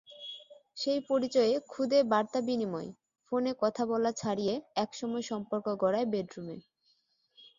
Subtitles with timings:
[0.77, 2.89] সেই পরিচয়ে খুদে বার্তাবিনিময়,
[3.27, 6.57] ফোনে কথা বলা ছাড়িয়ে একসময় সম্পর্ক গড়ায় বেডরুমে।